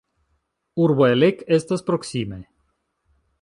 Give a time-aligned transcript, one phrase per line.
[0.85, 2.41] Urbo Elek estas proksime.